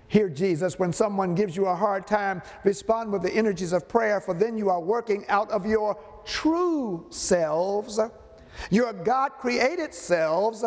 Hear 0.08 0.28
Jesus, 0.28 0.78
when 0.78 0.92
someone 0.92 1.34
gives 1.34 1.56
you 1.56 1.66
a 1.66 1.75
hard 1.75 2.06
time, 2.06 2.42
respond 2.64 3.12
with 3.12 3.22
the 3.22 3.32
energies 3.32 3.72
of 3.72 3.88
prayer, 3.88 4.20
for 4.20 4.34
then 4.34 4.58
you 4.58 4.68
are 4.68 4.80
working 4.80 5.25
out 5.28 5.50
of 5.50 5.66
your 5.66 5.96
true 6.25 7.06
selves 7.10 8.00
your 8.70 8.92
God 8.92 9.32
created 9.38 9.94
selves. 9.94 10.64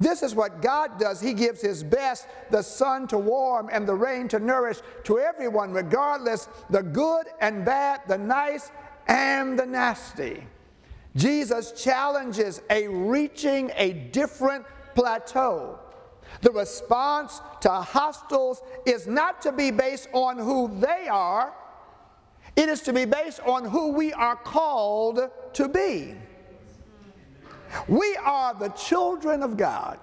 This 0.00 0.22
is 0.22 0.34
what 0.34 0.62
God 0.62 0.98
does. 0.98 1.20
He 1.20 1.34
gives 1.34 1.60
His 1.60 1.82
best, 1.82 2.26
the 2.50 2.62
sun 2.62 3.06
to 3.08 3.18
warm 3.18 3.68
and 3.72 3.86
the 3.86 3.94
rain 3.94 4.28
to 4.28 4.38
nourish 4.38 4.78
to 5.04 5.18
everyone, 5.18 5.72
regardless 5.72 6.48
the 6.70 6.82
good 6.82 7.26
and 7.40 7.64
bad, 7.64 8.02
the 8.08 8.18
nice 8.18 8.70
and 9.06 9.58
the 9.58 9.66
nasty. 9.66 10.46
Jesus 11.16 11.72
challenges 11.72 12.62
a 12.70 12.88
reaching 12.88 13.70
a 13.76 13.92
different 13.92 14.64
plateau. 14.94 15.78
The 16.42 16.50
response 16.50 17.40
to 17.60 17.70
hostiles 17.70 18.62
is 18.86 19.06
not 19.06 19.42
to 19.42 19.52
be 19.52 19.70
based 19.70 20.08
on 20.12 20.38
who 20.38 20.78
they 20.80 21.08
are, 21.08 21.54
it 22.56 22.68
is 22.68 22.82
to 22.82 22.92
be 22.92 23.04
based 23.04 23.40
on 23.40 23.64
who 23.64 23.92
we 23.92 24.12
are 24.12 24.36
called 24.36 25.30
to 25.54 25.68
be. 25.68 26.14
We 27.88 28.16
are 28.24 28.54
the 28.54 28.68
children 28.68 29.42
of 29.42 29.56
God. 29.56 29.98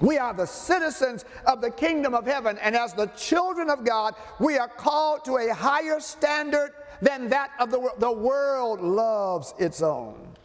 We 0.00 0.18
are 0.18 0.34
the 0.34 0.46
citizens 0.46 1.24
of 1.46 1.62
the 1.62 1.70
kingdom 1.70 2.14
of 2.14 2.26
heaven, 2.26 2.58
and 2.58 2.76
as 2.76 2.92
the 2.92 3.06
children 3.16 3.70
of 3.70 3.84
God, 3.84 4.14
we 4.38 4.58
are 4.58 4.68
called 4.68 5.24
to 5.24 5.38
a 5.38 5.54
higher 5.54 6.00
standard 6.00 6.72
than 7.00 7.30
that 7.30 7.50
of 7.58 7.70
the 7.70 7.78
world. 7.78 8.00
The 8.00 8.12
world 8.12 8.80
loves 8.82 9.54
its 9.58 9.80
own. 9.80 10.35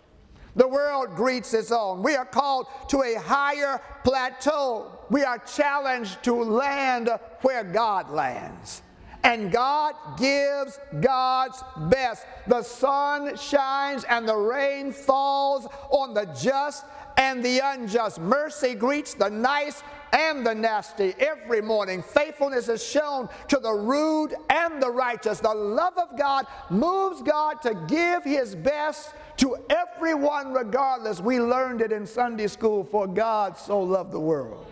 The 0.55 0.67
world 0.67 1.15
greets 1.15 1.53
its 1.53 1.71
own. 1.71 2.03
We 2.03 2.15
are 2.15 2.25
called 2.25 2.67
to 2.89 3.03
a 3.03 3.15
higher 3.15 3.81
plateau. 4.03 4.99
We 5.09 5.23
are 5.23 5.37
challenged 5.39 6.23
to 6.23 6.33
land 6.33 7.09
where 7.41 7.63
God 7.63 8.09
lands. 8.09 8.81
And 9.23 9.51
God 9.51 9.93
gives 10.17 10.79
God's 10.99 11.63
best. 11.89 12.25
The 12.47 12.63
sun 12.63 13.37
shines 13.37 14.03
and 14.05 14.27
the 14.27 14.35
rain 14.35 14.91
falls 14.91 15.67
on 15.91 16.13
the 16.13 16.25
just 16.41 16.85
and 17.17 17.45
the 17.45 17.61
unjust. 17.63 18.19
Mercy 18.19 18.73
greets 18.73 19.13
the 19.13 19.29
nice 19.29 19.83
and 20.11 20.45
the 20.45 20.55
nasty 20.55 21.13
every 21.19 21.61
morning. 21.61 22.01
Faithfulness 22.01 22.67
is 22.67 22.83
shown 22.83 23.29
to 23.47 23.57
the 23.57 23.71
rude 23.71 24.33
and 24.49 24.81
the 24.81 24.89
righteous. 24.89 25.39
The 25.39 25.53
love 25.53 25.97
of 25.97 26.17
God 26.17 26.47
moves 26.69 27.21
God 27.21 27.61
to 27.61 27.75
give 27.87 28.23
his 28.23 28.55
best 28.55 29.13
to 29.41 29.57
everyone 29.69 30.53
regardless. 30.53 31.19
We 31.19 31.39
learned 31.39 31.81
it 31.81 31.91
in 31.91 32.05
Sunday 32.05 32.47
school 32.47 32.83
for 32.83 33.07
God 33.07 33.57
so 33.57 33.81
loved 33.81 34.11
the 34.11 34.19
world 34.19 34.67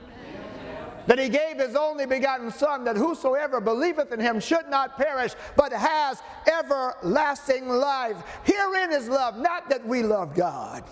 that 1.09 1.17
he 1.17 1.27
gave 1.27 1.57
his 1.57 1.75
only 1.75 2.05
begotten 2.05 2.51
Son, 2.51 2.83
that 2.83 2.95
whosoever 2.95 3.59
believeth 3.59 4.11
in 4.11 4.19
him 4.19 4.39
should 4.39 4.69
not 4.69 4.95
perish, 4.95 5.33
but 5.55 5.73
has 5.73 6.21
everlasting 6.45 7.67
life. 7.67 8.15
Herein 8.43 8.91
is 8.91 9.09
love, 9.09 9.35
not 9.35 9.71
that 9.71 9.83
we 9.83 10.03
love 10.03 10.35
God, 10.35 10.83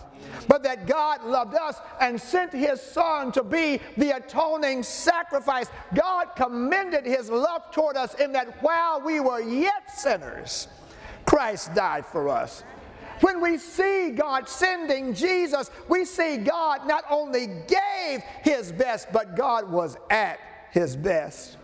but 0.47 0.63
that 0.63 0.87
God 0.87 1.23
loved 1.23 1.53
us 1.53 1.79
and 2.01 2.19
sent 2.19 2.51
his 2.51 2.81
Son 2.81 3.31
to 3.33 3.43
be 3.43 3.79
the 3.95 4.15
atoning 4.15 4.81
sacrifice. 4.81 5.67
God 5.93 6.29
commended 6.35 7.05
his 7.05 7.29
love 7.29 7.71
toward 7.71 7.95
us 7.95 8.15
in 8.15 8.31
that 8.31 8.63
while 8.63 8.99
we 8.99 9.19
were 9.19 9.41
yet 9.41 9.91
sinners, 9.95 10.67
Christ 11.27 11.75
died 11.75 12.07
for 12.07 12.27
us. 12.27 12.63
When 13.21 13.41
we 13.41 13.57
see 13.57 14.11
God 14.11 14.47
sending 14.47 15.13
Jesus, 15.13 15.71
we 15.87 16.05
see 16.05 16.37
God 16.37 16.87
not 16.87 17.03
only 17.09 17.47
gave 17.67 18.21
his 18.43 18.71
best, 18.71 19.07
but 19.11 19.35
God 19.35 19.69
was 19.69 19.97
at 20.09 20.39
his 20.71 20.95
best. 20.95 21.56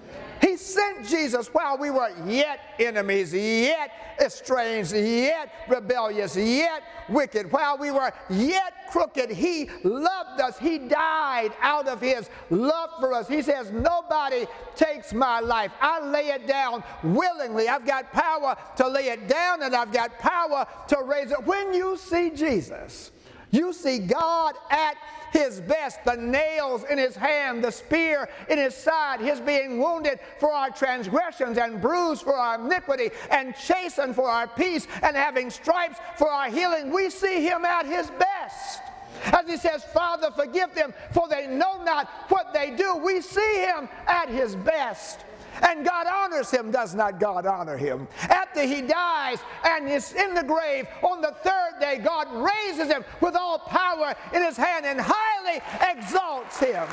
He 0.44 0.58
sent 0.58 1.08
Jesus 1.08 1.48
while 1.48 1.78
we 1.78 1.90
were 1.90 2.12
yet 2.28 2.60
enemies, 2.78 3.34
yet 3.34 4.18
estranged, 4.22 4.92
yet 4.92 5.50
rebellious, 5.70 6.36
yet 6.36 6.84
wicked. 7.08 7.50
While 7.50 7.78
we 7.78 7.92
were 7.92 8.12
yet 8.30 8.90
crooked, 8.92 9.30
He 9.30 9.70
loved 9.86 10.42
us. 10.42 10.60
He 10.60 10.80
died 10.80 11.54
out 11.62 11.88
of 11.88 12.02
His 12.02 12.30
love 12.50 12.90
for 13.00 13.14
us. 13.14 13.30
He 13.30 13.42
says, 13.42 13.72
Nobody 13.72 14.46
takes 14.76 15.14
my 15.14 15.40
life. 15.40 15.72
I 15.80 16.06
lay 16.06 16.28
it 16.32 16.46
down 16.46 16.84
willingly. 17.06 17.70
I've 17.70 17.86
got 17.86 18.12
power 18.12 18.58
to 18.76 18.88
lay 18.90 19.08
it 19.08 19.30
down 19.30 19.64
and 19.64 19.74
I've 19.74 19.94
got 19.94 20.20
power 20.20 20.68
to 20.90 20.98
raise 21.06 21.32
it. 21.32 21.42
When 21.46 21.74
you 21.74 21.96
see 21.96 22.32
Jesus, 22.32 23.12
you 23.54 23.72
see 23.72 24.00
God 24.00 24.56
at 24.72 24.98
his 25.32 25.62
best, 25.62 26.04
the 26.06 26.16
nails 26.16 26.84
in 26.89 26.98
his 26.98 27.16
hand, 27.16 27.63
the 27.63 27.72
spear 27.72 28.28
in 28.50 28.58
his 28.58 28.76
side, 28.76 29.20
his 29.20 29.39
being 29.39 29.80
wounded 29.80 30.20
for 30.39 30.52
our 30.52 30.70
transgressions 30.72 31.58
and 31.58 31.82
bruised 31.82 32.24
for 32.24 32.36
our 32.36 32.60
iniquity 32.60 33.12
and 33.30 33.56
chastened 33.56 34.16
for 34.16 34.28
our 34.28 34.48
peace 34.48 34.88
and 35.04 35.16
having 35.16 35.50
stripes 35.50 36.00
for 36.18 36.30
our 36.30 36.50
healing. 36.50 36.92
We 36.92 37.10
see 37.10 37.44
him 37.46 37.63
at 37.63 37.86
his 37.86 38.10
best. 38.12 38.82
As 39.26 39.48
he 39.48 39.58
says, 39.58 39.84
Father, 39.84 40.32
forgive 40.32 40.74
them, 40.74 40.94
for 41.12 41.28
they 41.28 41.48
know 41.48 41.82
not 41.84 42.08
what 42.30 42.54
they 42.54 42.72
do. 42.72 42.98
We 42.98 43.22
see 43.22 43.66
him 43.66 43.88
at 44.08 44.30
his 44.30 44.56
best. 44.56 45.20
And 45.62 45.86
God 45.86 46.08
honors 46.08 46.50
him, 46.52 46.72
does 46.72 46.96
not 46.96 47.20
God 47.20 47.46
honor 47.46 47.78
him? 47.78 48.08
After 48.22 48.63
he 48.63 48.82
dies 48.82 49.39
and 49.63 49.88
is 49.89 50.13
in 50.13 50.34
the 50.34 50.44
grave, 50.44 50.88
on 51.02 51.22
the 51.22 51.36
third 51.44 51.80
day, 51.80 52.00
God 52.04 52.28
raises 52.32 52.88
him 52.88 53.04
with 53.22 53.36
all 53.36 53.60
power 53.60 54.16
in 54.34 54.44
his 54.44 54.58
hand 54.58 54.86
and 54.86 55.00
highly 55.02 55.62
exalts 55.92 56.60
him 56.60 56.88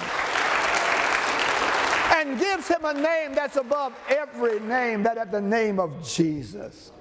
and 2.16 2.38
gives 2.38 2.68
him 2.68 2.84
a 2.84 2.92
name 2.92 3.34
that's 3.34 3.56
above 3.56 3.94
every 4.08 4.60
name, 4.60 5.02
that 5.02 5.16
at 5.16 5.30
the 5.30 5.40
name 5.40 5.78
of 5.80 6.06
Jesus. 6.06 6.92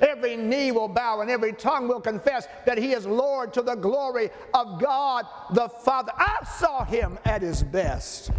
Every 0.00 0.36
knee 0.36 0.70
will 0.70 0.88
bow 0.88 1.20
and 1.22 1.30
every 1.30 1.52
tongue 1.52 1.88
will 1.88 2.00
confess 2.00 2.46
that 2.66 2.78
he 2.78 2.92
is 2.92 3.06
Lord 3.06 3.52
to 3.54 3.62
the 3.62 3.74
glory 3.74 4.30
of 4.54 4.80
God 4.80 5.26
the 5.52 5.68
Father. 5.68 6.12
I 6.16 6.44
saw 6.58 6.84
him 6.84 7.18
at 7.24 7.42
his 7.42 7.62
best. 7.62 8.30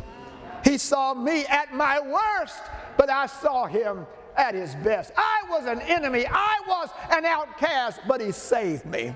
He 0.63 0.77
saw 0.77 1.13
me 1.13 1.45
at 1.45 1.73
my 1.73 1.99
worst, 1.99 2.61
but 2.97 3.09
I 3.09 3.25
saw 3.27 3.65
him 3.65 4.05
at 4.37 4.55
his 4.55 4.75
best. 4.75 5.11
I 5.17 5.43
was 5.49 5.65
an 5.65 5.81
enemy, 5.81 6.25
I 6.29 6.59
was 6.67 6.89
an 7.11 7.25
outcast, 7.25 8.01
but 8.07 8.21
he 8.21 8.31
saved 8.31 8.85
me. 8.85 9.15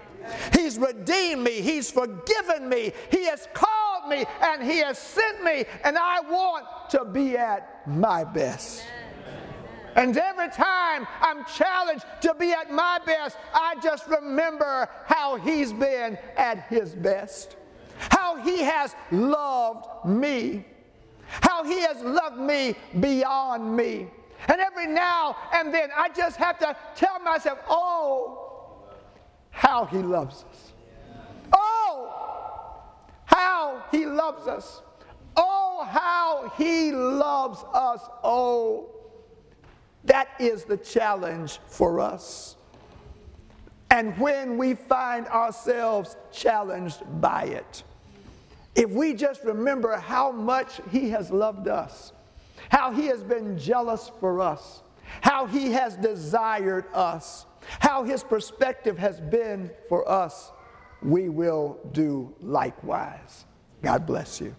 He's 0.54 0.78
redeemed 0.78 1.44
me, 1.44 1.62
he's 1.62 1.90
forgiven 1.92 2.68
me, 2.68 2.94
he 3.10 3.26
has 3.26 3.48
called 3.54 4.10
me, 4.10 4.26
and 4.42 4.64
he 4.64 4.80
has 4.80 4.98
sent 4.98 5.44
me, 5.44 5.66
and 5.84 5.98
I 5.98 6.22
want 6.22 6.66
to 6.92 7.06
be 7.06 7.38
at 7.38 7.88
my 7.88 8.24
best. 8.24 8.84
And 9.96 10.18
every 10.18 10.50
time 10.50 11.08
I'm 11.22 11.46
challenged 11.46 12.06
to 12.22 12.34
be 12.34 12.52
at 12.52 12.72
my 12.72 13.00
best, 13.06 13.38
I 13.54 13.76
just 13.82 14.08
remember 14.08 14.90
how 15.06 15.36
he's 15.38 15.72
been 15.72 16.18
at 16.36 16.66
his 16.68 16.96
best, 16.96 17.56
how 17.98 18.38
he 18.38 18.62
has 18.62 18.96
loved 19.12 20.06
me 20.06 20.66
how 21.42 21.64
He 21.64 21.80
has 21.82 22.02
loved 22.02 22.38
me 22.38 22.76
beyond 23.00 23.76
me. 23.76 24.08
And 24.48 24.60
every 24.60 24.88
now 24.88 25.38
and 25.54 25.74
then, 25.74 25.90
I 25.96 26.10
just 26.10 26.38
have 26.38 26.60
to 26.60 26.76
tell 26.96 27.20
myself, 27.20 27.60
oh, 27.70 28.90
how 29.52 29.86
He 29.86 30.00
loves 30.00 30.46
us. 30.50 30.74
Oh, 31.54 32.84
how 33.26 33.84
He 33.92 34.06
loves 34.06 34.48
us. 34.48 34.82
Oh, 35.38 35.88
how 35.90 36.52
He 36.58 36.92
loves 36.92 37.64
us. 37.74 38.02
Oh, 38.24 38.90
that 40.06 40.30
is 40.40 40.66
the 40.66 40.78
challenge 40.78 41.60
for 41.68 42.00
us. 42.00 42.58
And 43.90 44.18
when 44.18 44.58
we 44.58 44.74
find 44.74 45.28
ourselves 45.28 46.18
challenged 46.32 47.04
by 47.22 47.44
it, 47.44 47.84
if 48.76 48.90
we 48.90 49.14
just 49.14 49.44
remember 49.44 49.96
how 49.98 50.32
much 50.32 50.82
He 50.92 51.10
has 51.10 51.32
loved 51.32 51.68
us, 51.68 52.14
how 52.70 52.92
He 52.92 53.08
has 53.08 53.24
been 53.24 53.58
jealous 53.58 54.12
for 54.20 54.42
us, 54.42 54.82
how 55.22 55.46
He 55.46 55.72
has 55.72 55.96
desired 55.96 56.86
us, 56.94 57.46
how 57.80 58.04
His 58.04 58.24
perspective 58.24 58.98
has 58.98 59.22
been 59.22 59.70
for 59.90 60.10
us, 60.10 60.52
we 61.02 61.30
will 61.30 61.80
do 61.92 62.34
likewise. 62.42 63.46
God 63.82 64.06
bless 64.06 64.40
you. 64.40 64.56